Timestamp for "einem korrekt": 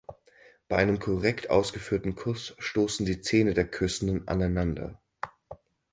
0.77-1.51